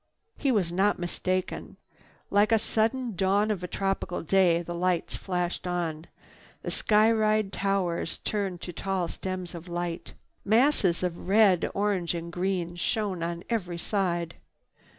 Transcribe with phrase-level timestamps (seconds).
[0.35, 1.77] He was not mistaken.
[2.31, 6.07] Like the sudden dawn of a tropical day, the lights flashed on.
[6.63, 10.15] The Sky Ride towers turned to tall stems of light.
[10.43, 14.33] Masses of red, orange and green shone on every side.